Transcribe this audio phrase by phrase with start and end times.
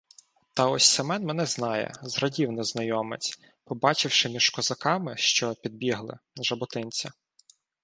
[0.53, 7.11] Та ось Семен мене знає,— зрадів незнайомець, побачивши між козаками, що підбігли, жаботинця.